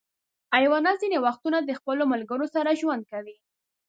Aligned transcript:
حیوانات 0.55 0.97
ځینې 1.03 1.17
وختونه 1.25 1.57
د 1.61 1.71
خپلو 1.79 2.03
ملګرو 2.13 2.45
سره 2.55 2.77
ژوند 2.81 3.03
کوي. 3.11 3.35